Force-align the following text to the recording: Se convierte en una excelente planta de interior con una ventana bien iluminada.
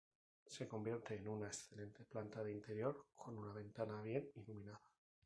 Se 0.47 0.67
convierte 0.67 1.15
en 1.15 1.27
una 1.27 1.45
excelente 1.45 2.03
planta 2.05 2.43
de 2.43 2.51
interior 2.53 3.05
con 3.13 3.37
una 3.37 3.53
ventana 3.53 4.01
bien 4.01 4.27
iluminada. 4.33 4.81